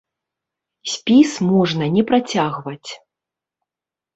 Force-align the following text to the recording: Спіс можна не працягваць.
Спіс 0.93 1.31
можна 1.49 1.85
не 1.99 2.03
працягваць. 2.13 2.89